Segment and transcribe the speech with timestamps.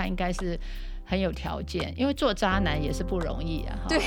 [0.00, 0.58] 他应该是
[1.04, 3.78] 很有条件，因为做渣男也是不容易啊。
[3.88, 3.98] 对，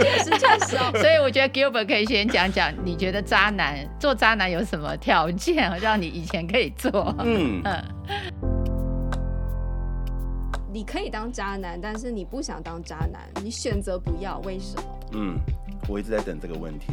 [0.00, 0.90] 确实确实哦。
[0.94, 7.14] 所以我觉得 Gilbert 可以先讲讲，你觉得渣男做渣男有什么条件，让你以前可以做？
[7.18, 7.84] 嗯嗯。
[10.72, 14.82] 你可以当渣男，但是你不想当渣男，你选择不要，为什么？
[15.12, 15.38] 嗯，
[15.86, 16.92] 我一直在等这个问题。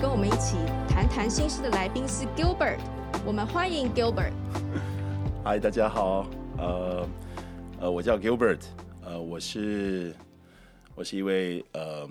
[0.00, 0.56] 跟我们一起
[0.88, 2.78] 谈谈心事的来宾是 Gilbert，
[3.26, 4.30] 我们欢迎 Gilbert。
[5.42, 6.24] 嗨，大家好，
[6.56, 7.08] 呃
[7.80, 8.60] 呃，我叫 Gilbert，
[9.04, 10.14] 呃，我是
[10.94, 12.08] 我是一位呃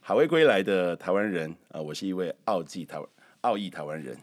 [0.00, 3.06] 海外归来的台湾人，啊、呃，我是一位澳籍台湾
[3.42, 4.16] 澳裔台湾人。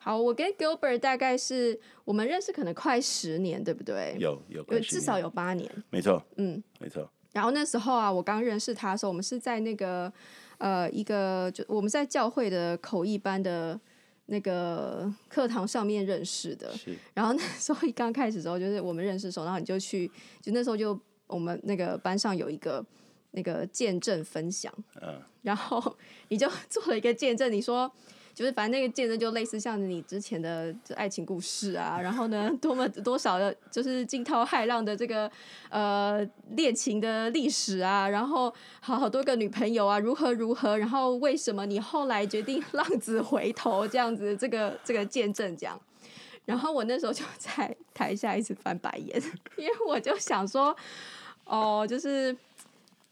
[0.00, 4.16] 好，我跟 Gilbert 大概是我们认识可能快十年，对不对？
[4.18, 5.70] 有有，有至少有八年。
[5.90, 7.08] 没错，嗯，没错。
[7.32, 10.12] 然后那时候啊，我刚认识他的时候，我们是在那个
[10.58, 13.80] 呃一个就我们在教会的口译班的
[14.26, 16.76] 那个课堂上面认识的。
[16.76, 16.96] 是。
[17.14, 20.06] 然后那时候一刚开始的时候，就是我们认识的时候，然后你就去，
[20.42, 22.84] 就那时候就我们那个班上有一个
[23.30, 25.96] 那个见证分享，嗯，然后
[26.28, 27.90] 你就做了一个见证，你说。
[28.38, 35.28] 就是反正那个见证就类似像你之前的爱情故事啊，然后呢，多么多少的，就是惊涛骇浪的这个
[35.70, 45.76] 呃恋情的历史啊，然后好好多个女朋友啊，如何如何，然后为什么你后来决定 浪子回头这样子，这个这个见证讲，
[46.44, 49.20] 然后我那时候就在 台下一直翻白眼，
[49.56, 50.76] 因为我就想说，
[51.44, 52.36] 哦，就是。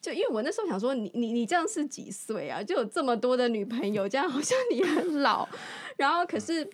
[0.06, 2.62] 就因为我那时候想说你，你你你这样是几岁啊？
[2.62, 5.48] 就有这么多的女朋友， 这样好像你很老。
[5.96, 6.64] 然后可是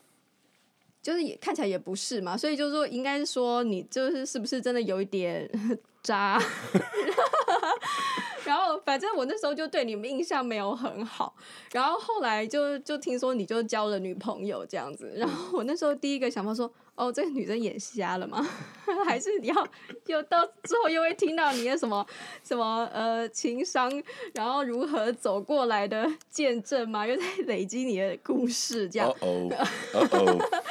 [1.00, 5.50] 就是也看起来也不是嘛，所以就是说应该是说你就是是不是真的有一点
[6.02, 6.38] 渣？
[8.44, 11.34] 然后反正我那时候就对你们印象没有很好。
[11.72, 15.10] 然后后来就就听说你就交了女朋友这样子。
[15.16, 16.70] 然后我那时候第一个想法说。
[16.94, 18.46] 哦，这个女生眼瞎了吗？
[19.06, 19.68] 还是你要
[20.06, 22.06] 又到最后又会听到你的什么
[22.44, 23.90] 什么呃情商，
[24.34, 27.06] 然后如何走过来的见证吗？
[27.06, 29.08] 又在 累积你的故事这样。
[29.20, 29.68] Uh -oh.
[29.92, 30.62] Uh -oh.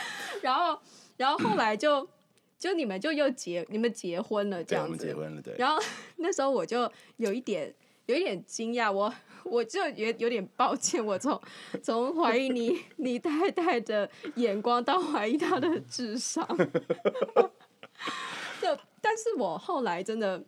[0.42, 0.80] 然后
[1.18, 2.08] 然后后来就
[2.60, 5.08] 就你们就又结你们结婚了这样子。
[5.08, 5.56] 结婚了对。
[5.58, 5.81] 然后
[6.18, 7.74] 那时候我就有一点
[8.12, 9.14] 有一点惊讶我。
[9.44, 11.42] 我就有有点抱歉，我从
[11.82, 16.48] 从怀疑你你太太的眼光到怀疑她的智商，
[18.62, 20.42] 就但是我后来真的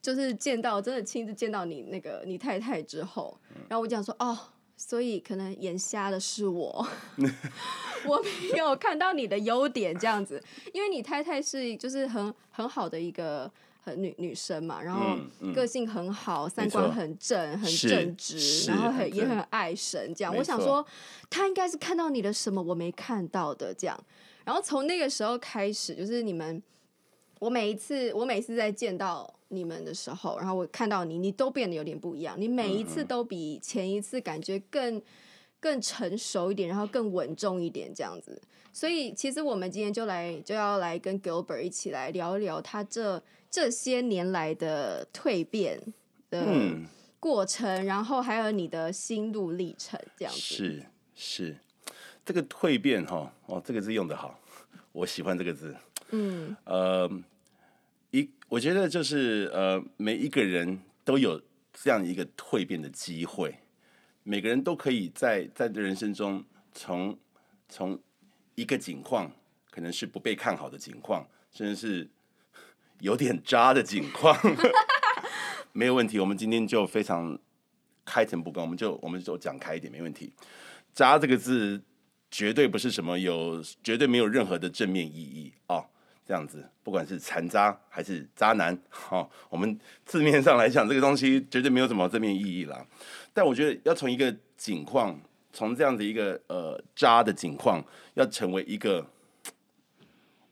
[0.00, 4.36] 就是见到真的亲自见到你那个你太太之后，然后我讲说哦，
[4.74, 6.84] 所以可能眼瞎的是我，
[8.08, 10.42] 我没有看到你的优点这样子，
[10.72, 13.52] 因为你太太是就是很很好的一个。
[13.84, 15.18] 很女女生嘛，然后
[15.52, 20.32] 个性很好，三观很正，很正直，然后很也很爱神，这样。
[20.36, 20.86] 我想说，
[21.28, 23.98] 他应该是看到你的什么我没看到的，这样。
[24.44, 26.62] 然后从那个时候开始，就是你们，
[27.40, 35.02] 我每一次我每次在见到你们的时候，然后我看到你，你都变得有点不一样，你每一次都比前一次感觉更
[35.62, 38.38] 更成熟一点，然后更稳重一点，这样子。
[38.74, 43.22] 所以其实我们今天就来就要来跟 Gilbert 一起来聊一聊他这。
[43.54, 45.78] 这些年来的蜕变
[46.30, 46.42] 的
[47.20, 51.56] 过程，嗯，然后还有你的心路历程，这样子是是
[52.24, 54.40] 这个蜕变哈哦，这个字用的好，
[54.92, 55.76] 我喜欢这个字。
[56.12, 57.06] 嗯呃
[58.10, 61.38] 一，我觉得就是呃每一个人都有
[61.74, 63.54] 这样一个蜕变的机会，
[64.22, 67.18] 每个人都可以在在人生中从
[67.68, 67.98] 从
[68.54, 69.30] 一个景况，
[69.70, 72.08] 可能是不被看好的景况，甚至是。
[73.02, 74.38] 有点渣的景况
[75.74, 76.20] 没有问题。
[76.20, 77.36] 我们今天就非常
[78.04, 80.32] 开诚布公，我们就我们就讲开一点，没问题。
[80.94, 81.82] 渣这个字
[82.30, 85.84] 绝对不是什么有，绝对没有任何的正面意义哦。
[86.26, 88.76] 这样子，不管是残渣还是渣男，
[89.10, 92.86] 哦，我们字面上来讲，这个东西绝对没有什么正面意义啦。
[93.32, 95.20] 但我觉得要从一个景况，
[95.52, 97.84] 从这样的一个呃渣的景况，
[98.14, 99.06] 要成为一个。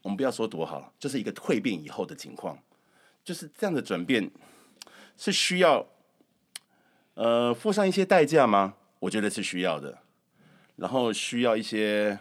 [0.02, 2.58] 我们不要说多好，就是一个蜕变以后的情况，
[3.22, 4.30] 就是这样的转变
[5.18, 5.86] 是需要
[7.12, 8.76] 呃付上一些代价吗？
[9.00, 9.98] 我觉得是需要的，
[10.76, 12.18] 然后需要一些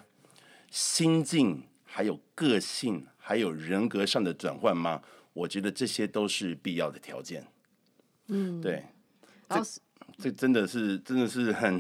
[0.70, 5.04] 心境、还有个性、还有人格上的转换吗？
[5.34, 7.46] 我觉得这些都是必要的条件。
[8.30, 8.84] 嗯，对，
[9.48, 9.62] 这
[10.18, 11.80] 这真的是真的是很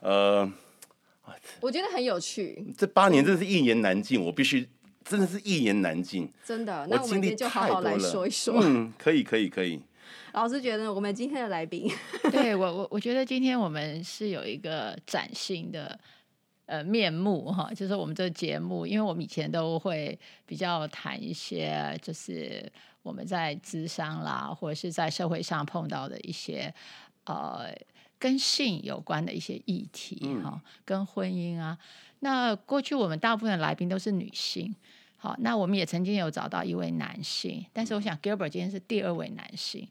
[0.00, 0.46] 呃，
[1.62, 2.62] 我觉得很有趣。
[2.76, 4.68] 这八年真的是一言难尽，我必须
[5.02, 6.30] 真的是一言难尽。
[6.44, 8.60] 真的，那我们今天就好好来说一说。
[8.62, 9.80] 嗯，可以，可以，可以。
[10.34, 11.90] 老师觉得我们今天的来宾，
[12.30, 15.98] 对我我我觉得今天我们是有一个崭新的。
[16.66, 22.68] 呃，面目哈，就是我们这个节目，因为我们以前都会比较谈一些，就是
[23.04, 26.74] 我们在智商啦，或者是在社会上碰到的一些
[27.26, 27.72] 呃
[28.18, 31.78] 跟性有关的一些议题哈，跟婚姻啊。
[32.18, 34.74] 那过去我们大部分的来宾都是女性，
[35.18, 39.86] 好，那我们也曾经有找到一位男性，但是我想 Gilbert 今天是第二位男性。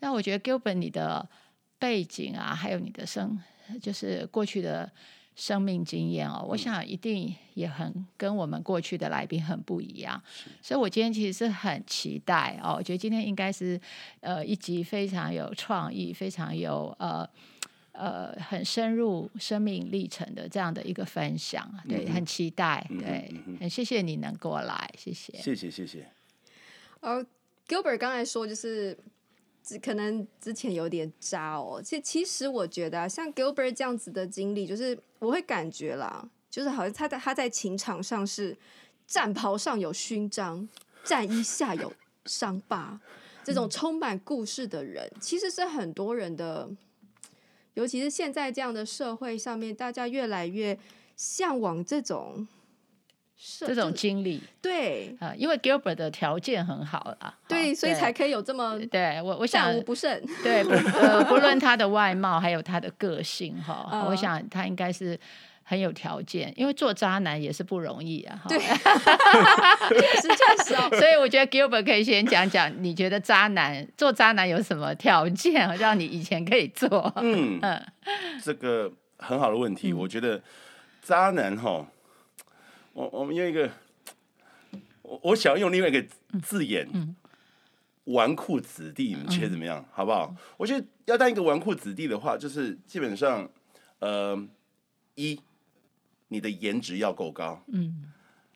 [0.00, 1.26] 那我觉得 Gilbert 你的
[1.78, 3.42] 背景啊，还有你的生，
[3.80, 4.92] 就是过去的。
[5.36, 10.22] 生命经验哦，我想一定也很跟我们过去的来宾很不一样，
[10.60, 12.74] 所以我今天其实是很期待哦。
[12.76, 13.80] 我觉得今天应该是
[14.20, 17.26] 呃一集非常有创意、非常有呃
[17.92, 26.06] 呃很深入生命历程的这样的一个分享，对，很期待，对，很谢谢你能过来，谢谢，谢谢，谢谢。
[27.00, 27.24] 呃
[27.66, 28.98] ，Gilbert 刚才说就是。
[29.82, 38.56] 可能之前有点渣哦，其实其实我觉得啊，像 Gilbert 这样子的经历，就是我会感觉啦，就是好像他在他在情场上是
[39.06, 40.68] 战袍上有勋章，
[41.04, 41.92] 战衣下有
[42.26, 43.00] 伤疤，
[43.44, 46.68] 这种充满故事的人，其实是很多人的，
[47.74, 50.78] 尤其是现在这样的社会上面，大家越来越
[51.16, 52.48] 向往这种。
[53.60, 65.18] 这种经历，对啊，因为 Gilbert 的条件很好啦，对，所以才可以有这么对我我想不胜，对，不呃不论他的外貌还有他的个性哈， 我想他应该是
[65.62, 77.10] 很有条件，因为做渣男也是不容易啊， 对，确实确实哦， 所以我觉得 Gilbert 可以先讲讲，你觉得渣男做渣男有什么条件让你以前可以做？
[77.16, 77.82] 嗯嗯，
[78.42, 80.42] 这个很好的问题，我觉得
[81.02, 81.86] 渣男哈。
[82.92, 83.70] 我我们用一个，
[85.02, 86.04] 我我想要用另外一个
[86.42, 86.88] 字眼，
[88.04, 89.84] 纨绔子弟，你们觉得怎么样？
[89.92, 90.34] 好不好？
[90.56, 93.48] 我觉得要当一个纨绔子弟的话，就是基本上，
[94.00, 94.36] 呃，
[95.14, 95.40] 一，
[96.28, 98.12] 你的颜值要够高，嗯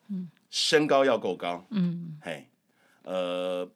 [0.08, 2.48] 嗯，身高要够高，嗯，嘿，
[3.02, 3.68] 呃，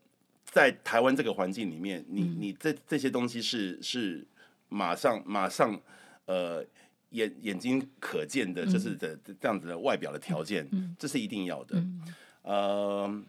[0.45, 4.27] 在台湾这个环境里面，你你这这些东西是是
[4.69, 5.81] 马上马上，
[6.27, 6.67] 呃。
[7.11, 11.77] 眼眼睛可见的，就是的这样子的外表的条件，嗯、这是一定要的。
[11.77, 12.03] 嗯、
[12.43, 13.23] 呃，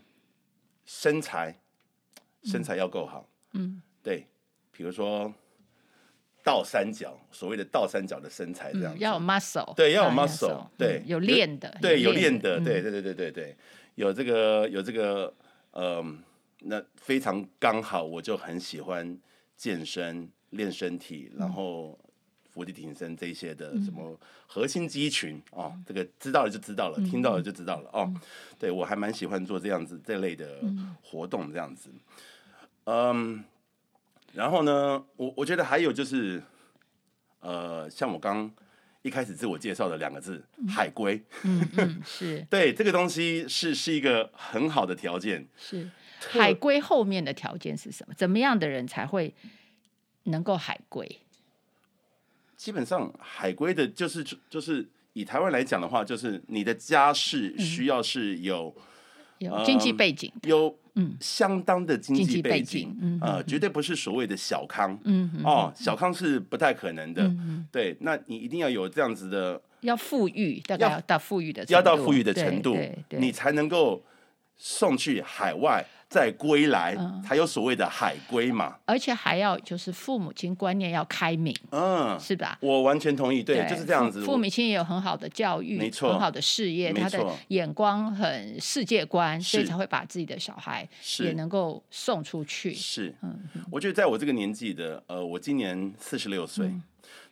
[0.86, 1.58] 身材
[2.44, 4.28] 身材要够好，嗯，对，
[4.72, 5.34] 比如说
[6.44, 13.58] 倒三角，所谓的倒三角的身材这样子，要有 muscle，对，要有 muscle，对，有练的，对，有练的，对，对，对，对，对，对，
[13.96, 15.34] 有这个有这个，
[15.72, 16.22] 嗯，
[16.60, 19.18] 那非常刚好，我就很喜欢
[19.56, 21.98] 健身练身体，然后。
[22.52, 28.12] 伏地挺身这些的什么核心肌群哦，这个知道了就知道了，听到了就知道了哦。
[28.58, 30.60] 对，我还蛮喜欢做这样子这类的
[31.02, 31.90] 活动，这样子。
[32.86, 33.44] 嗯，
[34.34, 36.42] 然后呢，我我觉得还有就是，
[37.40, 38.52] 呃，像我刚
[39.04, 45.48] 一开始自我介绍的两个字“海归”，嗯嗯，是 对这个东西是是一个很好的条件。
[45.56, 45.90] 是
[46.32, 48.14] 海归后面的条件是什么？
[48.18, 49.34] 怎么样的人才会
[50.24, 51.20] 能够海龟？
[52.60, 58.76] 基本上海归的，就是就是以台湾来讲的话，就是你的家世需要是有
[59.38, 61.16] 有经济背景，有嗯。
[61.22, 67.32] 相当的经济背景，嗯呃，绝对不是所谓的小康，嗯哦，小康是不太可能的，
[67.72, 72.78] 对，那你一定要有这样子的，要富裕，大概要到富裕的，要到富裕的程度，
[73.12, 74.04] 你才能够
[74.58, 75.86] 送去海外。
[76.10, 78.76] 再归来，才有所谓的海归嘛。
[78.86, 82.58] 而且还要就是父母亲观念要开明，嗯，是吧？
[82.62, 84.24] 我完全同意，对，就是这样子。
[84.24, 90.90] 父母亲也有很好的教育，没错，很好的事业，他的眼光很世界观，所以才会把自己的小孩
[91.20, 92.74] 也能够送出去。
[92.74, 93.40] 是，嗯，
[93.72, 96.74] 我觉得在我这个年纪的，呃，我今年四十六岁，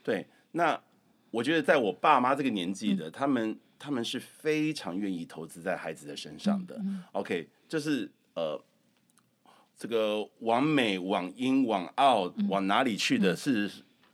[0.04, 0.80] 对，那
[1.32, 6.80] 我觉得在我爸妈这个年纪的，他们他们是非常愿意投资在孩子的身上的。
[7.14, 8.08] OK，就是。
[8.38, 8.62] 呃，
[9.76, 13.68] 这个往美、往英、往澳、往哪里去的是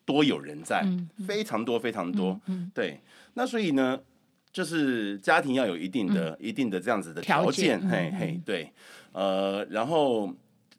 [0.06, 2.39] 多有人在，嗯、非常多、非常多。
[2.46, 3.01] 嗯、对，
[3.34, 4.00] 那所以呢，
[4.53, 8.72] 就是家庭要有一定的、嗯、一定的这样子的条件，嘿嘿，对。
[9.12, 10.34] 呃，然后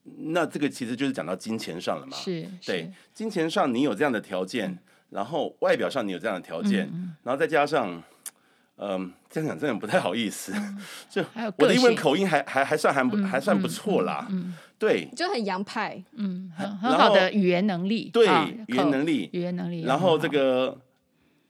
[0.04, 4.78] 那这个其实就是讲到金钱上了嘛，是，对，金钱上你有这样的条件，
[5.10, 8.02] 然后外表上你有这样的条件，嗯、然后再加上
[8.76, 10.52] 嗯，这样讲真的不太好意思。
[11.08, 11.24] 就
[11.56, 14.28] 我的英文口音还还还算还不还算不错啦。
[14.78, 16.02] 对，就很洋派。
[16.12, 18.10] 嗯，很很好的语言能力。
[18.12, 18.26] 对，
[18.66, 19.82] 语言能力，语言能力。
[19.82, 20.76] 然后这个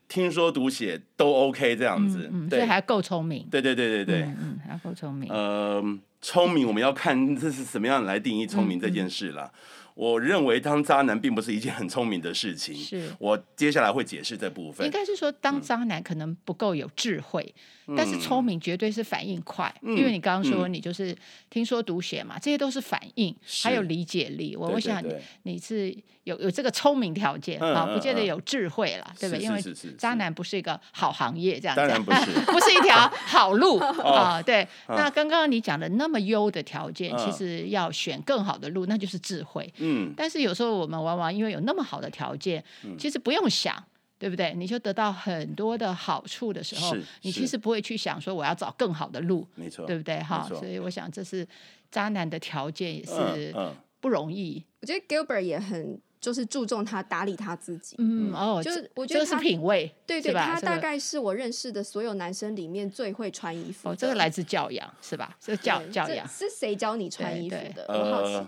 [0.06, 3.48] 听说读写都 OK 这样子，对，还够聪明。
[3.50, 5.28] 对对对对对，嗯，还够聪明。
[5.32, 9.50] 嗯，聪明我们要看这是什么样来定义聪明这件事了。
[9.94, 12.74] 我认为当渣男并不是一件很聪明的事情。
[12.76, 14.84] 是我接下来会解释这部分。
[14.84, 17.54] 应该是说，当渣男可能不够有智慧，
[17.86, 19.72] 嗯、但是聪明绝对是反应快。
[19.82, 21.16] 嗯、因为你刚刚说你就是
[21.48, 24.56] 听说读写嘛，嗯、这些都是反应，是还有理解力。
[24.56, 29.44] 我我想你你是有有这个聪明条件啊，不见得有智慧了，对不对？
[29.44, 29.62] 因为
[29.96, 34.42] 渣男不是一个好行业，这样子当然不是， 不是一条好路 啊。
[34.42, 39.72] 对，那刚刚你讲的那么优的条件，其实要选更好的路，那就是智慧。
[39.84, 42.64] 嗯，但是有时候我们往往因为有那么好的条件，
[42.98, 43.82] 其实不用想，
[44.18, 44.54] 对不对？
[44.54, 50.18] 你就得到很多的好处的时候，你其实不会去想说我要找更好的路，没错，对不对？
[50.22, 51.46] 哈，所以我想这是
[51.90, 53.54] 渣男的条件也是
[54.00, 54.64] 不容易。
[54.80, 63.90] 我觉得 Gilbert 也很就是注重他打理他自己，嗯哦，就是我觉得是品味，对对，他大概是我认识的所有男生里面最会穿衣服。
[63.90, 65.36] 哦，这个来自教养是吧？
[65.38, 67.84] 这教教养是谁教你穿衣服的？
[67.88, 68.46] 我好奇。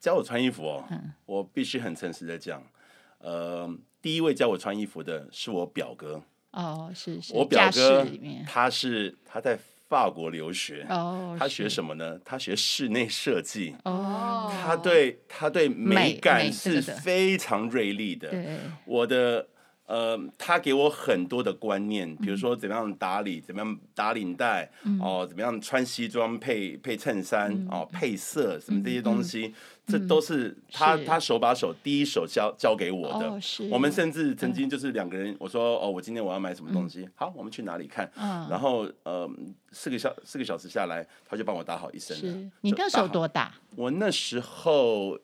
[0.00, 2.62] 教我穿衣服哦，嗯、我必须很诚实的讲，
[3.18, 6.22] 呃，第一位教我穿衣服的是我表哥。
[6.52, 7.34] 哦，是是。
[7.34, 8.06] 我表哥
[8.46, 10.86] 他是他在法国留学。
[10.88, 11.36] 哦。
[11.38, 12.18] 他学什么呢？
[12.24, 13.76] 他学室内设计。
[13.84, 14.50] 哦。
[14.64, 18.30] 他对他对美感是非常锐利的。
[18.30, 18.58] 对。
[18.86, 19.46] 我的。
[19.90, 29.52] 呃，他给我很多的观念，比如说怎么样打理，怎么样打领带，哦，怎么样穿西装配配衬衫，哦，配色什么这些东西，
[29.90, 33.32] 这都是他他手把手第一手教教给我的。
[33.70, 38.10] 我们甚至曾经就是两个人，我说哦，我今天我要买什么东西，好，我们去哪里看？
[38.48, 39.28] 然后呃，
[39.72, 42.16] 四个小四个小时下来，他就帮我打好一身。
[42.16, 43.52] 是你那时候多大？
[43.76, 45.18] 我那时候。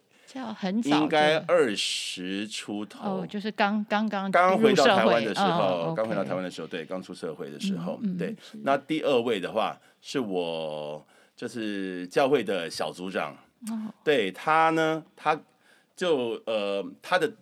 [0.58, 8.36] 很早，应该二十出头，哦，就是刚刚刚刚回到台湾的时候，刚回到台湾的时候，对，刚出社会的时候，对。
[8.62, 11.02] 那第二位的话，是我
[11.34, 13.34] 就是教会的小组长，
[14.04, 15.40] 对他呢，他
[15.94, 17.32] 就呃，他的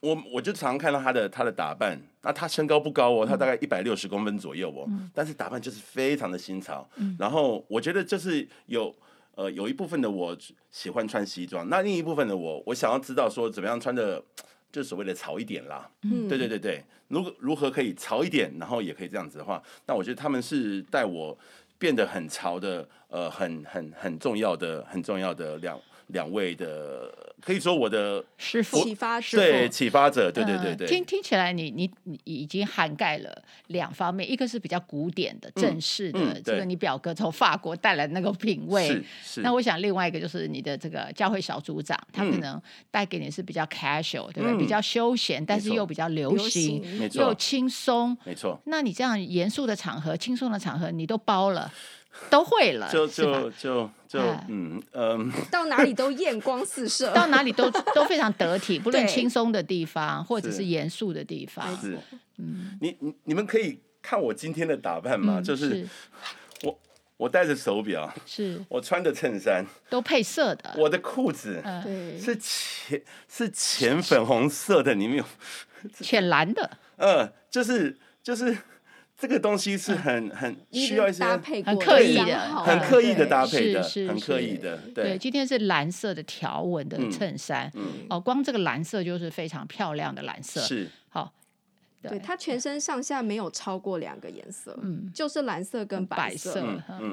[0.00, 6.88] 我我就常常看到他的他的打扮，那他身高不高哦，他大概一百六十公分左右哦，但是打扮就是非常的新潮，
[7.18, 8.94] 然后我觉得就是有。
[9.36, 10.34] 呃，有一部分的我
[10.70, 14.24] 喜欢穿西装，那另一部分的我，我想要知道说怎么样穿的，
[14.72, 15.90] 就所谓的潮一点啦。
[16.04, 21.36] 嗯，对对对对，如果如何可以潮一点，然后也可以这样子的话，那我觉得他们是带我
[21.78, 27.12] 变得很潮的，呃，很很很重要的、很重要的两两位的，
[27.46, 30.88] 可以说我的师傅启发者，对启发者，对对对对。
[30.88, 38.88] 听听起来你，你你你已经涵盖了两方面，一个是比较古典的、正式的，这个你表哥从法国带来那个品味。
[38.88, 39.40] 是是。
[39.42, 42.60] 那我想另外一个就是你的这个教会小组长，他可能
[42.90, 44.58] 带给你是比较 casual，对不对？
[44.58, 48.60] 比较休闲，但是又比较流行，没错，又轻松，没错。
[48.64, 51.72] 那你这样严肃的场合、轻松的场合，你都包了。
[52.30, 61.76] 都会了，就就就就嗯嗯， 到哪里都艳光四射，到哪里都都非常得体， 不论轻松的地方或者是严肃的地方。
[61.80, 61.98] 是，
[62.38, 65.40] 嗯，你你你们可以看我今天的打扮吗？
[65.40, 65.86] 就是
[66.62, 66.78] 我
[67.16, 68.60] 我戴着手表，是。
[68.68, 69.64] 我穿的衬衫。
[69.88, 71.62] 都配色的，我的裤子
[72.20, 75.24] 是浅是浅粉红色的，里面有
[76.00, 78.56] 浅蓝的，嗯，就是就是。
[79.18, 84.76] 这个东西是很很需要一些很刻意的、很刻意的搭配的，很刻意的。
[84.94, 87.72] 对，今天是蓝色的条纹的衬衫，
[88.10, 90.60] 哦，光这个蓝色就是非常漂亮的蓝色。
[90.60, 91.32] 是，好，
[92.02, 96.60] 对，它全身上下没有超过两个颜色，嗯，就是蓝色跟白色，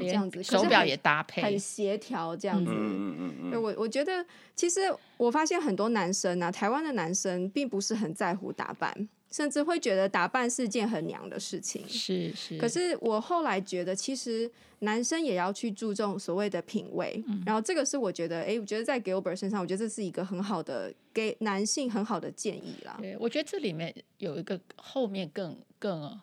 [0.02, 2.70] 这样子，手表也搭配，很协调，这样子。
[2.76, 3.62] 嗯嗯嗯。
[3.62, 4.26] 我我觉得，
[4.58, 4.82] 其实
[5.16, 9.08] 我发现很多男生啊，台湾的男生并不是很在乎打扮。
[9.34, 12.56] 甚至会觉得打扮是件很娘的事情，是是。
[12.60, 14.50] 可是我后来觉得，其实
[14.80, 17.24] 男生也要去注重所谓的品味。
[17.28, 22.96] 嗯、然后这个是我觉得，哎，我觉得在 Gilbert 身上，我觉得这是一个很好的给男性很好的建议啦。
[23.02, 26.22] 对，我觉得这里面有一个后面更更。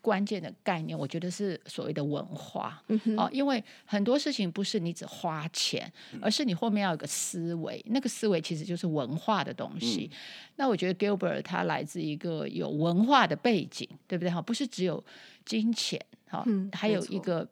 [0.00, 10.10] 关键的概念，我觉得是所谓的文化、嗯、哦，因为很多事情不是你只花钱，而是你后面要有个思维，那个思维其实就是文化的东西。
[10.12, 10.18] 嗯、
[10.56, 14.30] 那我觉得 Gilbert 他来自一个有文化的背景，对不对？
[14.30, 15.02] 哈，不是只有
[15.44, 17.48] 金钱，哈、哦，嗯、还有一个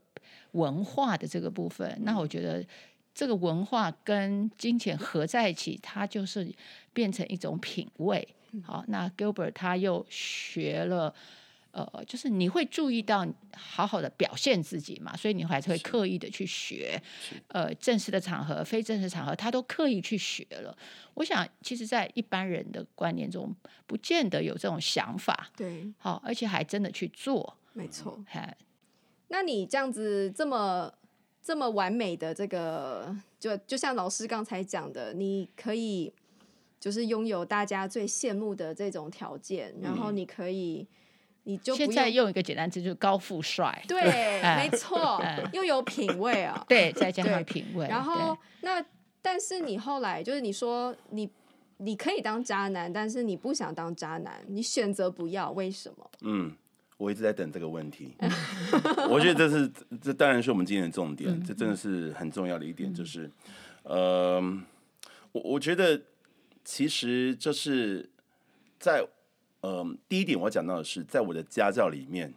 [0.52, 1.88] 文化的这个部分。
[1.90, 2.64] 嗯、那我觉得
[3.14, 6.52] 这个文化跟金钱合在一起，它就是
[6.92, 8.26] 变成一种品味。
[8.64, 11.14] 好、那 Gilbert 他又学了。
[11.76, 16.98] 呃，就是你会注意到好好的表现自己嘛，所以你还是会刻意的去学。
[17.48, 20.74] 呃，正式的场合、非正式场合，他都刻意去学了。
[21.12, 23.54] 我想，其实，在一般人的观念中，
[23.86, 25.50] 不见得有这种想法。
[25.54, 27.58] 对，好，而且还真的去做。
[27.74, 28.24] 没错。
[28.26, 28.56] 嗨，
[29.28, 30.90] 那你这样子这么
[31.42, 36.10] 这么完美的这个，就就像老师刚才讲的，你可以
[36.80, 40.86] 就是拥有大家最羡慕的这种条件，然后你可以。
[41.48, 43.84] 你就现在用一个简单词，就是高富帅。
[43.86, 44.02] 对，
[44.56, 45.22] 没错，
[45.52, 46.60] 又有品味啊。
[46.68, 47.86] 对，再加上品味。
[47.86, 48.84] 然后那，
[49.22, 51.30] 但是你后来就是你说你
[51.76, 56.10] 你可以当渣男，但是你不想当渣男，你选择不要，为什么？
[56.22, 56.52] 嗯，
[56.96, 58.16] 我一直在等这个问题。
[59.08, 59.70] 我觉得这是
[60.02, 63.30] 这当然是我们今天的重点，嗯、这真的是很重要的一点，就是，
[63.84, 64.40] 嗯、呃，
[65.30, 66.02] 我我觉得
[66.64, 68.10] 其实就是
[68.80, 69.06] 在。
[69.68, 72.32] 嗯，第一点我讲到的是，在我的家教里面，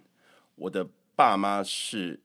[0.55, 2.19] 我的爸妈是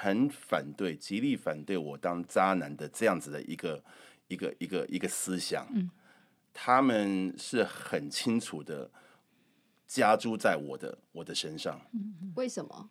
[0.00, 3.84] 很反对、极力反对我当渣男的这样子的一个
[4.28, 5.68] 一个一个一个思想。
[5.74, 5.90] 嗯，
[6.54, 8.90] 他们是很清楚的
[9.86, 11.78] 加诸在我的我的身上。
[12.34, 12.88] 为什么？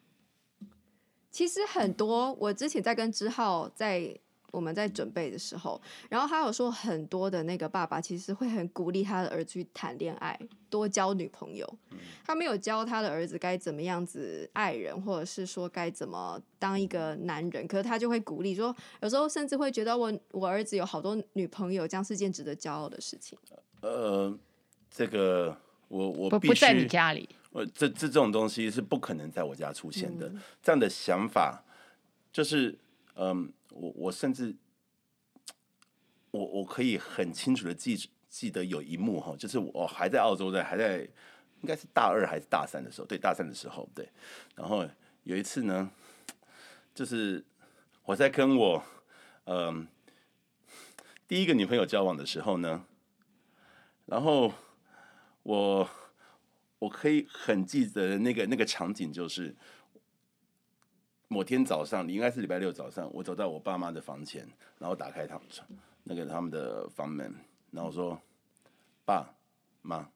[1.31, 4.19] 其实很多，我之前在跟之浩在。
[4.51, 10.39] 我们在准备的时候，然后他有说很多的那个爸爸其实会很鼓励他的儿子去谈恋爱，
[10.69, 11.67] 多交女朋友。
[12.25, 23.37] 他没有教他的儿子该怎么样子爱人，或者是说该怎么当一个男人，可是他就会鼓励说，有时候甚至会觉得我我儿子有好多女朋友，这样是件值得骄傲的事情。
[23.81, 24.33] 呃，
[24.89, 25.55] 这个
[25.89, 30.27] 我我不不在你家里，呃，这这这种东西是不可能在我家出现的。
[30.29, 31.63] 嗯、这样的想法
[32.31, 32.77] 就是
[33.15, 33.51] 嗯。
[33.69, 34.55] 我我甚至，
[36.31, 41.01] 我我可以很清楚的记记得有一幕哈，就是我还在澳洲在还在
[41.61, 44.09] 应该是大二还是大三的时候，对，大三的时候对，
[44.55, 44.87] 然后
[45.23, 45.91] 有一次呢，
[46.95, 47.43] 就是
[48.03, 48.83] 我在跟我
[49.45, 49.87] 嗯、呃、
[51.27, 52.85] 第一个女朋友交往的时候呢，
[54.05, 54.53] 然后
[55.43, 55.89] 我
[56.79, 59.55] 我可以很记得那个那个场景就是。
[61.29, 64.47] 某天早上，你应该是礼拜六早上，我走到我爸妈的房前，
[64.79, 65.43] 然后打开他们
[66.03, 67.35] 那个他们的房门，
[67.69, 68.17] 然后说
[69.03, 69.29] ：“爸
[69.81, 70.07] 妈，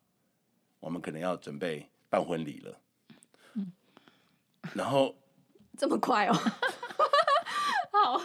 [0.80, 2.78] 我们可能要准备办婚礼了。”
[3.56, 3.74] 嗯，
[4.74, 5.14] 然后
[5.78, 6.34] 这么快哦，
[7.92, 8.22] 好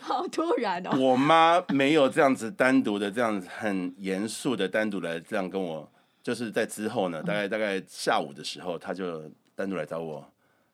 [0.00, 0.98] 好突然哦。
[0.98, 5.88] 我妈没有这样子单独的这样子很严肃的单独来这样跟我，
[6.20, 10.28] 就是在之后呢，大概大概下午的时候，她就单独来找我，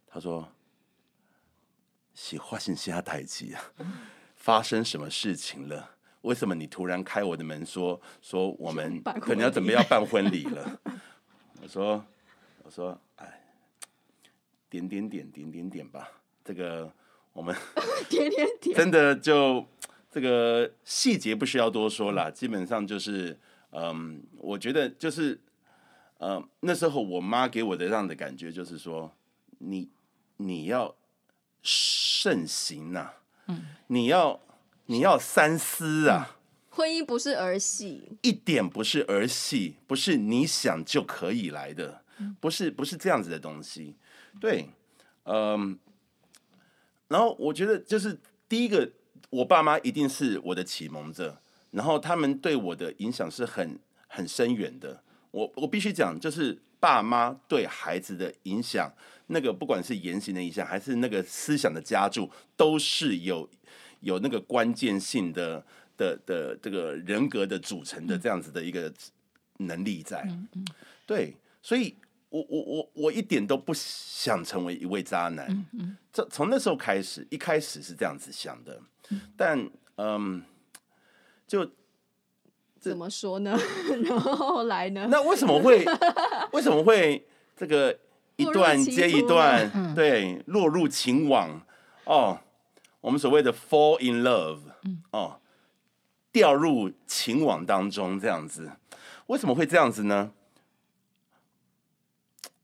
[0.07, 0.49] 她说。
[2.14, 3.61] 喜欢新下代志啊！
[4.37, 5.90] 发生什么事情了？
[6.22, 10.81] 为什么你突然开我的门说说我们可能要准备要办婚礼了？
[11.61, 12.05] 我说
[12.62, 13.42] 我说哎，
[14.70, 16.09] 点点点点点点吧。
[16.44, 16.90] 这个
[17.33, 17.55] 我们
[18.09, 19.66] 点点点真的就
[20.11, 23.38] 这个细节不需要多说了，基本上就是
[23.72, 25.38] 嗯，我觉得就是
[26.18, 29.14] 嗯，那时候我妈给我的这样的感觉就是说，
[29.59, 29.90] 你
[30.37, 30.94] 你要。
[31.64, 33.14] 慎行呐、啊，
[33.48, 34.40] 嗯，你要
[34.87, 36.37] 你要三思啊！
[36.68, 42.03] 婚姻不是儿戏，一点不是儿戏，不是你想就可以来的，
[42.38, 43.96] 不是不是这样子的东西。
[44.40, 44.68] 对，
[45.22, 45.79] 嗯，
[47.09, 48.90] 然后我觉得就是第一个，
[49.31, 55.03] 我爸妈一定是我的启蒙者，然后他们对我的影响是很很深远的。
[55.31, 58.92] 我我必须讲，就是爸妈对孩子的影响。
[59.29, 63.49] 那个不管是言行的影响，还是那个思想的加注，都是有
[64.01, 65.64] 有那个关键性的
[65.97, 68.92] 的的这个人格的组成的这样子的一个
[69.61, 70.29] 能力在。
[71.07, 71.97] 对，所以
[72.29, 75.66] 我我我我一点都不想成为一位渣男。
[76.12, 78.79] 这从那时候开始，一开始是这样子想的，
[79.35, 79.59] 但
[79.97, 80.44] 嗯，
[81.47, 81.66] 就
[82.90, 83.59] 怎么说呢？
[84.05, 85.09] 然后后来呢？
[85.11, 85.85] 那为什么会
[86.53, 87.99] 为什么会这个？
[88.37, 91.64] 一段接一段，对，落入情网
[92.03, 92.40] 哦，
[93.01, 94.59] 我们所谓的 fall in love，
[95.12, 95.38] 哦，
[96.33, 98.73] 掉入情网当中这样子，
[99.29, 100.33] 为什么会这样子呢？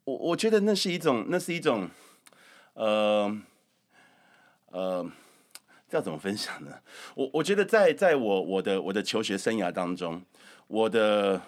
[0.02, 1.88] 我我觉得那是一种，那是一种，
[2.72, 3.40] 呃
[4.72, 5.09] 呃，
[5.90, 6.70] 这要怎么分享呢？
[7.14, 10.22] 我我觉得在在我我的我的求学生涯当中，
[10.68, 11.42] 我的。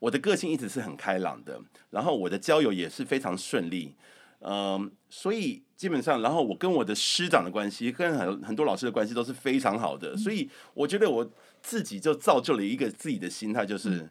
[0.00, 3.94] 我的个性一直是很开朗的，然后我的交友也是非常顺利，
[4.38, 14.08] 嗯，所以基本上，然后我跟我的师长的关系，跟很很多老师的关系都是非常好的，所以我觉得我自己就造就了一个自己的心态，就是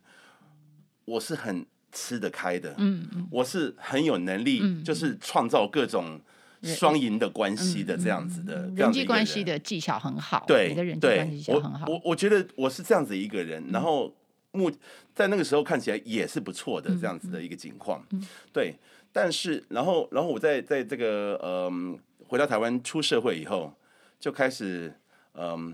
[1.05, 6.21] 我是很吃得开的，嗯嗯，我是很有能力，嗯、就是创造各种
[6.61, 11.85] 双赢的关系的这样子的，嗯嗯、人际关系的技巧很好，对，你的人际关系技巧很好。
[11.87, 14.13] 我我，我觉得我是这样子一个人，嗯、然后
[14.51, 14.69] 目
[15.15, 18.75] 在那个时候看起来也是不错的这样子的一个情况，嗯、对。
[19.11, 23.73] 但是然后然后我在在这个嗯、呃、回到台湾出社会以后，
[24.19, 24.93] 就开始
[25.33, 25.73] 嗯、呃、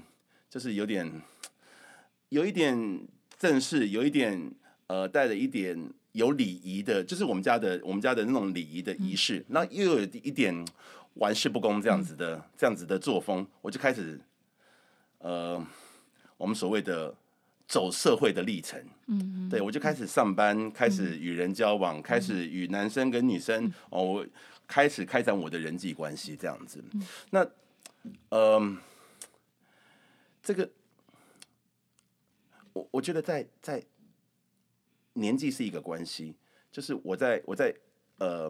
[0.49, 1.11] 就是有点
[2.29, 3.01] 有一点
[3.37, 4.51] 正式，有一点
[4.87, 5.89] 呃带着一点。
[6.15, 10.65] 有礼仪的，就是我们家的我们家的那种礼仪的仪式，那、嗯、又有一点
[11.15, 14.17] 玩世不恭这样子的、嗯、这样子的作风，我就开始
[15.17, 15.61] 呃，
[16.37, 17.13] 我们所谓的
[17.67, 24.25] 走社会的历程，嗯，嗯，对我就开始上班，开始与人交往，嗯、开始与男生跟女生、嗯、哦，我
[24.65, 26.81] 开始开展我的人际关系这样子。
[26.93, 27.01] 嗯、
[27.31, 27.45] 那
[28.29, 28.77] 呃，
[30.41, 30.69] 这个
[32.71, 33.83] 我我觉得在在。
[35.15, 36.35] 年纪是一个关系，
[36.71, 37.73] 就是我在我在
[38.19, 38.49] 呃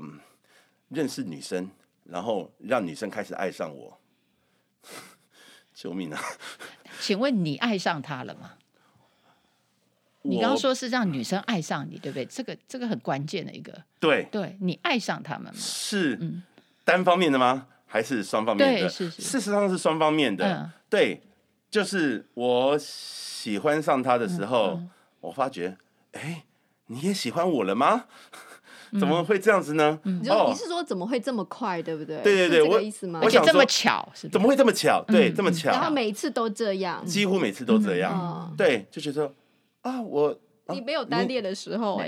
[0.89, 1.69] 认识女生，
[2.03, 3.97] 然后让女生开始爱上我，
[5.73, 6.21] 救命啊！
[7.01, 8.53] 请问你爱上她了吗？
[10.23, 12.25] 你刚刚说是让女生爱上你，对不对？
[12.25, 13.83] 这个这个很关键的一个。
[13.99, 15.53] 对，对你爱上他们吗？
[15.55, 16.19] 是
[16.83, 17.67] 单方面的吗？
[17.85, 18.89] 还是双方面的？
[18.89, 19.21] 是是。
[19.21, 20.51] 事实上是双方面的。
[20.51, 21.21] 嗯、对，
[21.69, 24.89] 就是我喜欢上他的时候，嗯嗯、
[25.21, 25.77] 我发觉，
[26.13, 26.43] 哎。
[26.87, 28.05] 你也喜欢我了吗？
[28.99, 29.99] 怎么会这样子呢？
[30.03, 32.21] 你你是说怎么会这么快，对不对？
[32.21, 33.19] 对对对，我意思吗？
[33.23, 35.03] 我想这么巧，怎么会这么巧？
[35.07, 35.71] 对，这么巧。
[35.71, 38.53] 然后每一次都这样，几乎每次都这样。
[38.55, 39.33] 对，就觉得
[39.81, 42.01] 啊，我你没有单恋的时候，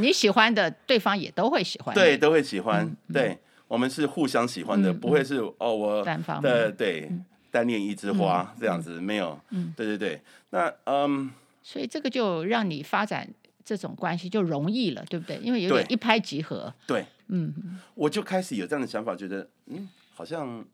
[0.00, 2.90] 你 喜欢的对方也都会喜欢，对，都会喜欢。
[3.12, 7.08] 对，我们是互相喜欢的，不会是哦，我单方的对
[7.52, 9.38] 单恋一枝花这样子没有。
[9.50, 11.30] 嗯对对对，那嗯，
[11.62, 13.28] 所以这个就让你发展。
[13.66, 15.36] 这种关系就容易了，对不对？
[15.38, 16.72] 因为有点一拍即合。
[16.86, 20.64] 对，嗯，我就开始有这样的想法，觉得嗯，好像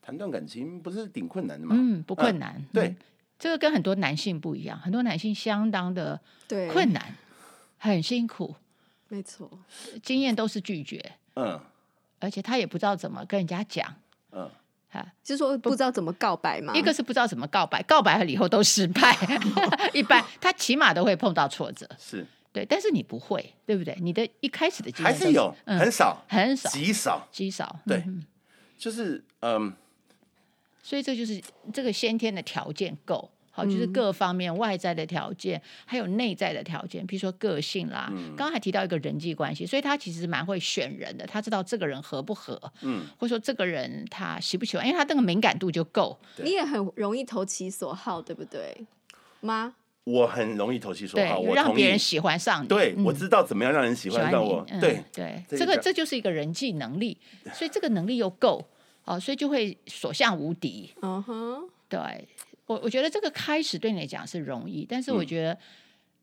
[0.00, 1.74] 谈段感情不是挺困难的吗？
[1.76, 2.50] 嗯，不困难。
[2.50, 2.96] 啊、对、嗯，
[3.40, 6.20] 这个跟很多男性不一样，很多男性相当的
[6.72, 7.16] 困难，
[7.76, 8.54] 很辛苦。
[9.08, 9.50] 没错，
[10.00, 11.12] 经验都是拒绝。
[11.34, 11.60] 嗯，
[12.20, 13.92] 而且他也不知道怎么跟人家讲。
[14.30, 14.48] 嗯。
[15.22, 16.74] 就是说不知道怎么告白嘛？
[16.74, 19.16] 一个是不知道怎么告白，告白了以后都失败。
[19.92, 23.96] 一般他起码都会碰到挫折，是对，但是你不会，对不对？
[24.00, 27.80] 你的一开始的经验还是有很少，很少，极少，极少。
[27.86, 28.04] 对，
[28.78, 29.72] 就是嗯，
[30.82, 33.30] 所以这就是这个先天的条件够。
[33.56, 38.12] 好，就是各方面外在的条件，还有内在的条件，比如说个性啦。
[38.36, 46.18] 刚刚还提到一个人际关系，所以他其实蛮会选人的，他知道这个人合不合，嗯，或者说这个人他喜不喜欢，因为他那个敏感度就够。
[46.36, 48.86] 你也很容易投其所好，对不对？
[49.40, 49.74] 吗？
[50.04, 52.68] 我很容易投其所好，我让别人喜欢上你。
[52.68, 54.62] 对，我知道怎么样让人喜欢上我。
[54.78, 57.16] 对对，这个这就是一个人际能力，
[57.54, 58.62] 所以这个能力又够，
[59.06, 60.92] 哦，所以就会所向无敌。
[61.00, 62.28] 嗯哼，对。
[62.66, 65.58] 我我觉得这个开始对你来讲是容易，但是我觉得，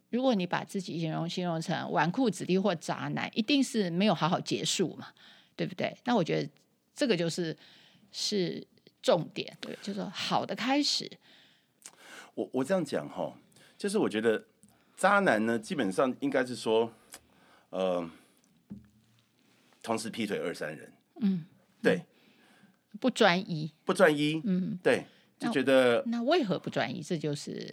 [0.10, 5.08] 如果你把自己形容形容成纨绔子弟或渣男，一定是没有好好结束嘛，
[5.56, 5.96] 对不对？
[6.04, 6.50] 那我觉得
[6.94, 7.56] 这个就是
[8.12, 8.66] 是
[9.02, 11.10] 重点，对，就是说好的开始。
[12.36, 13.34] 我我这样讲哈，
[13.78, 14.44] 就是我觉得
[14.98, 16.92] 渣男呢，基本上应该是说，
[17.70, 18.10] 呃，
[19.82, 21.46] 同时劈腿二三人，嗯，
[21.82, 22.02] 对，
[23.00, 25.06] 不专一，不专一，嗯，对。
[25.48, 27.02] 就觉得那，那为何不专一？
[27.02, 27.72] 这就是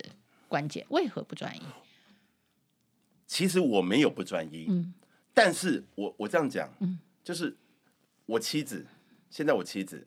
[0.49, 0.85] 关键。
[0.91, 1.63] 为何不专一？
[3.27, 4.93] 其实我没有不专一，嗯，
[5.33, 7.57] 但是我我这样讲，嗯，就是
[8.27, 8.85] 我妻子，
[9.31, 10.05] 现在我妻子，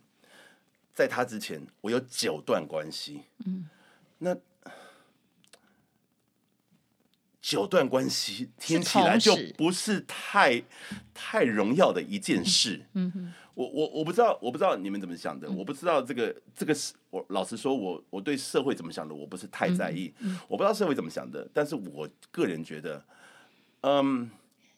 [0.93, 3.69] 在她之前，我有九段关系，嗯，
[4.17, 4.35] 那
[7.43, 10.63] 九段关系听起来就不是太
[11.13, 13.33] 太荣耀的一件事，嗯哼。
[13.53, 23.05] 我我我不知道，我不知道你们怎么想的，嗯、我不知道这个这个是我老实说，我我对社会怎么想的，我不是太在意，嗯嗯、我不知道社会怎么想的，但是我个人觉得，
[23.81, 24.31] 嗯，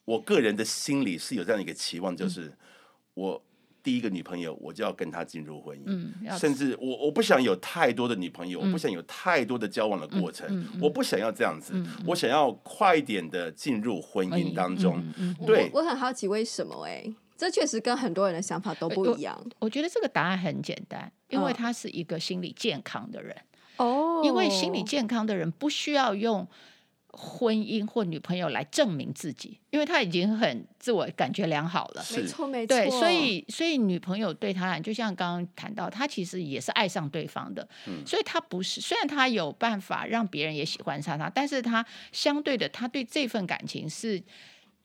[0.04, 2.51] 我个人的心里是有这样一个期望，就是
[3.13, 3.41] 我
[3.86, 15.69] 第一个女朋友，我就要跟她进入婚姻，嗯、甚至我我不想有太多的女朋友，嗯、我不想有太多的交往的过程，嗯嗯嗯、我不想要这样子，嗯嗯、我想要快一点的进入婚姻当中，嗯嗯、对。
[15.71, 17.15] 我，我很好奇为什么哎、欸。
[17.38, 19.39] 这确实跟很多人的想法都不一样。
[19.60, 23.36] 我，我觉得这个答案很简单，因为他是一个心理健康的人。
[23.78, 26.48] 哦，因为心理健康的人不需要用
[27.17, 32.06] 婚姻或女朋友来证明自己，因为他已经很自我感觉良好了。
[32.12, 32.75] 没错，没错。
[32.75, 37.65] 对，所以所以女朋友对他来，就像刚刚谈到，他其实也是爱上对方的。
[37.88, 44.21] 嗯，所以他不是，虽然他有办法让别人也喜欢上他，但是他相对的，他对这份感情是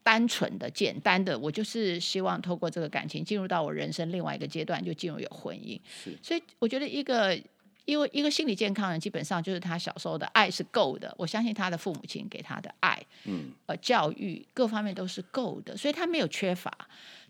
[0.03, 1.37] 单纯的、简单的。
[1.37, 5.81] 我就是希望透过这个感情进入到我人生另外一个阶段，就进入有婚姻。
[5.89, 7.37] 是，所以我觉得一个。
[7.85, 11.15] 因为一个心理健康人，基本上就是他小时候的爱是够的。
[11.19, 16.71] 我相信他的父母亲给他的爱，嗯，呃，教育各方面都是够的，所以他没有缺乏。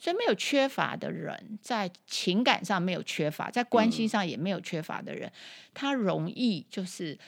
[0.02, 5.32] 所以没有缺乏的人，在情感上没有缺乏，在关系上也没有缺乏的人，嗯、
[5.74, 7.18] 他容易就是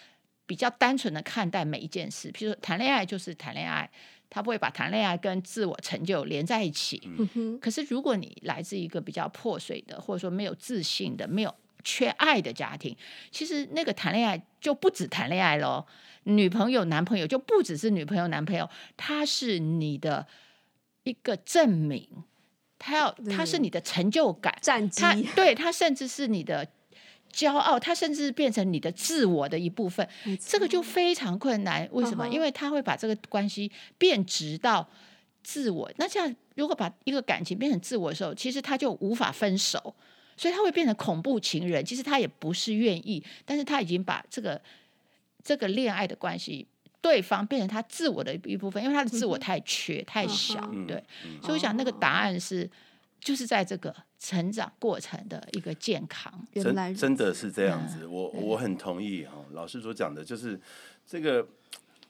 [0.46, 2.32] 比较单纯的看待每一件事。
[2.32, 3.90] 譬如说谈恋爱就是谈恋爱，
[4.30, 6.98] 他不会把谈恋爱跟自我成就连在一起。
[7.34, 7.60] 嗯。
[7.60, 11.54] 可是如果你来自一个比较破碎的，或者说没有自信的，没有。
[11.84, 12.96] 缺爱的家庭，
[13.30, 15.84] 其实那个谈恋爱就不止谈恋爱喽，
[16.24, 20.26] 女朋友、男朋友就不只是女朋友、男朋友，他是你的
[21.02, 22.08] 一个证明，
[22.78, 26.68] 他要他是你的成就感，战绩，他对他甚至是你的
[27.32, 31.88] 骄傲，他甚至变成你的自我的一部分，这个就非常困难。
[31.92, 32.28] 为什么？
[32.28, 34.88] 因为他会把这个关系变直到
[35.42, 35.90] 自我。
[35.96, 39.94] 那这样，如果把一个感情变成自我的时候，其实他就无法分手。
[40.36, 44.60] 所以他会变成恐怖情人，其实他也不是愿意，但是他已经把这个
[45.42, 46.66] 这个恋爱的关系，
[47.00, 51.02] 对方变成他自我的一部分，因为他的自我太缺、嗯、太小，对。
[51.24, 52.68] 嗯、所以我想那个答案是，
[53.20, 56.32] 就是在这个成长过程的一个健康。
[56.54, 60.58] 真真的是这样子，嗯、我我很同意哈，老师所讲的，就是
[61.06, 61.46] 这个，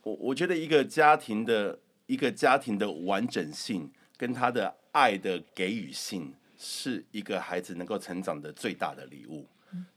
[0.02, 6.34] 我我觉得一个家庭的一个家庭的完整性跟他的爱的给予性。
[6.64, 9.44] 是一个孩子能够成长的最大的礼物，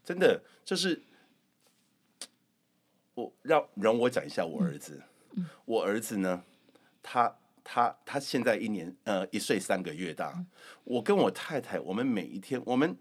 [0.04, 1.00] 真的就是
[3.14, 5.00] 我让容我讲一下我儿子，
[5.64, 6.42] 我儿子呢，
[7.04, 10.44] 他他他现在一年呃一岁三个月大，
[10.82, 12.96] 我跟我太太，我们每一天，我们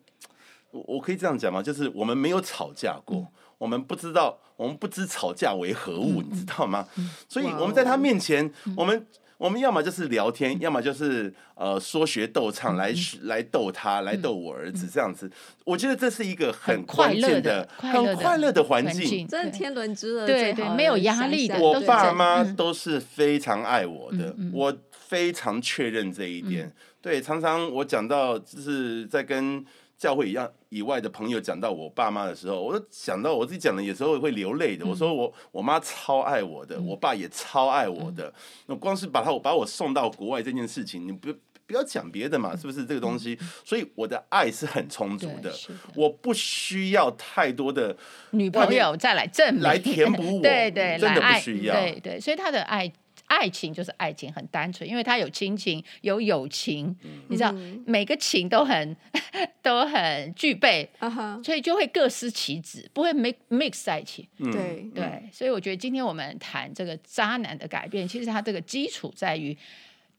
[0.70, 1.64] 我我可以这样讲吗？
[1.64, 6.88] 就是我们没有吵架过，我们不知道，我们不知吵架为何物，你知道吗？
[7.28, 9.08] 所以我们在他面前，我们。
[9.38, 12.94] 我们要么就是聊天，要么就是呃说学逗唱来
[13.24, 15.30] 来逗他，来逗我儿子这样子。
[15.64, 21.60] 我觉得这是一个很快乐的、很快乐的环境，真的天伦之乐，对对，没有压力的。
[21.60, 26.74] 我爸妈都是非常爱我的，我非常确认这一点。
[27.02, 29.66] 对，常常我讲到就是在跟。
[30.06, 34.86] 教会一样以外的朋友讲到我爸妈的时候，我都想到我自己讲的，有时候会流泪的。
[34.86, 38.32] 我说我我妈超爱我的，我爸也超爱我的。
[38.68, 41.34] 那光是把他我把我送到国外这件事情，你不
[41.66, 43.36] 不要讲别的嘛，是不是这个东西？
[43.64, 45.52] 所以我的爱是很充足的，
[45.96, 47.98] 我不需要太多的
[48.30, 52.94] 女朋友再来证明来填补我， 对对，真的不需要，对对，所以他的爱。
[53.28, 57.52] 爱情就是爱情，很单纯，因为他有亲情，有友情，嗯、你知道，
[57.86, 58.96] 每个情都很
[59.64, 61.44] 都很具备，uh huh.
[61.44, 64.30] 所以就会各司其职，不会 mix mix 在一起。
[64.38, 69.58] 嗯、对对，所以我觉得今天我们谈这个渣男的改变，其实他这个基础在于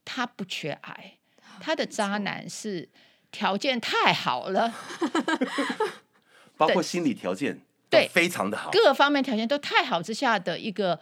[0.03, 1.13] 他不缺爱，
[1.61, 2.89] 他的渣男是
[3.31, 4.73] 条件太好了，
[6.57, 10.99] 包括心理条件对非常的好，各方面条件都太好之下的一个。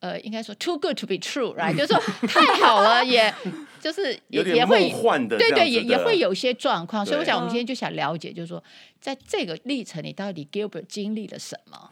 [0.00, 1.74] 呃，应该说 too good to be true，right？
[1.74, 3.32] 就是说太好了，也
[3.80, 4.90] 就是也也会
[5.26, 7.04] 对对，也也会有些状况。
[7.04, 8.62] 所以我想，我们今天就想了解，就是说，
[9.00, 11.90] 在这个历程里，到底 Gilbert 经历了什么？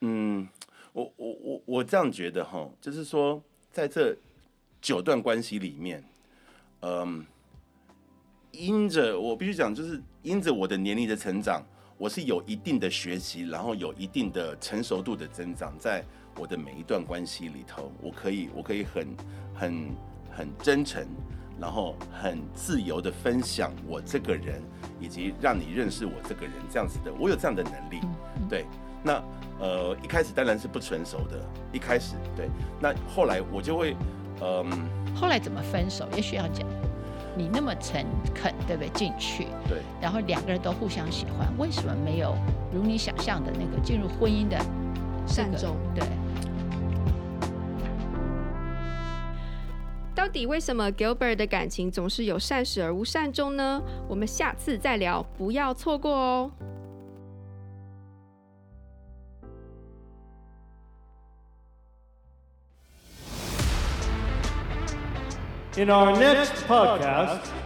[0.00, 0.48] 嗯，
[0.92, 3.40] 我我我我这样觉得哈，就是说，
[3.70, 4.16] 在这
[4.82, 6.02] 九段关系里面，
[6.80, 7.24] 嗯，
[8.50, 11.62] 因着我必须讲，就是因着我的年龄的成长，
[11.98, 16.04] 我是有一定的学习，然后有一定的成熟度的增长，在。
[16.36, 19.06] 我的每一段关系里头，我可以，我可以很、
[19.54, 19.90] 很、
[20.30, 21.06] 很真诚，
[21.60, 24.60] 然后很自由的分享我这个人，
[25.00, 28.00] 以及让你认识我这个人这样子的，我有这样的能力。
[28.48, 28.66] 对，
[29.02, 29.22] 那
[29.60, 31.40] 呃一开始当然是不成熟的，
[31.72, 32.48] 一开始对，
[32.80, 33.96] 那后来我就会，
[34.40, 34.76] 嗯、呃，
[35.14, 36.08] 后来怎么分手？
[36.16, 36.66] 也许要讲，
[37.36, 38.88] 你那么诚恳，对不对？
[38.90, 42.34] 进去，对，然后两个人都互相喜欢，为什么没有
[42.72, 44.58] 如你想象的那个进入婚姻的
[45.28, 45.76] 善终？
[45.94, 46.04] 对。
[50.24, 53.82] 到底为什么 Gilbert 的感情总是有善始而无善终呢？
[54.08, 56.50] 我们下次再聊，不要错过哦。
[65.76, 67.63] In our next podcast.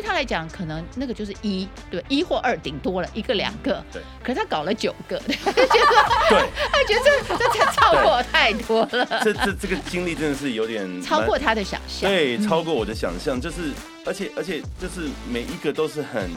[0.00, 3.84] 对他来讲，可能那个就是一对一或二，顶多了一个两个。
[3.92, 4.00] 对。
[4.22, 5.36] 可是他搞了九个， 对。
[5.36, 6.50] 对。
[6.72, 9.20] 他觉得这这才超过我太多了。
[9.22, 12.10] 这这这个经历真的是有点超过他的想象。
[12.10, 13.72] 对，超过我的想象，就是
[14.06, 16.30] 而且而且就是每一个都是很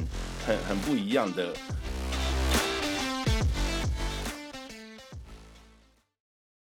[0.46, 1.54] 很很不一样的